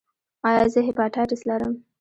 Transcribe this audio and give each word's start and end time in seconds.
ایا 0.49 0.63
زه 0.73 0.79
هیپاټایټس 0.87 1.41
لرم؟ 1.49 1.73